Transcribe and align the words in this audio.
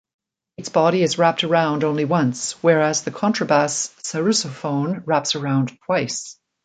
Its 0.57 0.69
body 0.69 1.03
is 1.03 1.19
wrapped 1.19 1.43
around 1.43 1.83
only 1.83 2.05
once, 2.05 2.53
whereas 2.63 3.03
the 3.03 3.11
contrabass 3.11 3.89
sarrusophone 4.01 5.03
wraps 5.05 5.35
around 5.35 5.77
twice. 5.85 6.39